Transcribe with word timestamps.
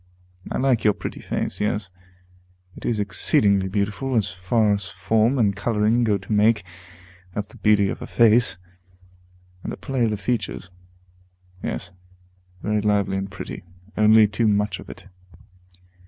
I 0.51 0.57
like 0.57 0.83
your 0.83 0.95
pretty 0.95 1.19
face; 1.19 1.61
yes, 1.61 1.91
it 2.75 2.85
is 2.85 2.99
exceedingly 2.99 3.67
beautiful, 3.67 4.15
as 4.15 4.31
far 4.31 4.73
as 4.73 4.87
form 4.87 5.37
and 5.37 5.55
coloring 5.55 6.03
go 6.03 6.17
to 6.17 6.33
make 6.33 6.63
up 7.35 7.49
the 7.49 7.57
beauty 7.57 7.87
of 7.87 8.01
a 8.01 8.07
face. 8.07 8.57
And 9.61 9.71
the 9.71 9.77
play 9.77 10.05
of 10.05 10.09
the 10.09 10.17
features, 10.17 10.71
yes, 11.61 11.91
very 12.63 12.81
lively 12.81 13.15
and 13.15 13.29
pretty, 13.29 13.63
only 13.95 14.27
too 14.27 14.47
much 14.47 14.79
of 14.79 14.89
it. 14.89 15.07